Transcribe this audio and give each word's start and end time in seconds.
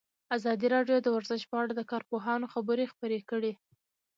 ازادي 0.37 0.67
راډیو 0.75 0.97
د 1.01 1.07
ورزش 1.15 1.41
په 1.51 1.55
اړه 1.61 1.73
د 1.75 1.81
کارپوهانو 1.91 2.51
خبرې 2.53 2.85
خپرې 2.93 3.19
کړي. 3.29 3.53